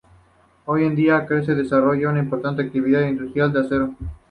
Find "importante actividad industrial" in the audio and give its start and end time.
2.17-3.53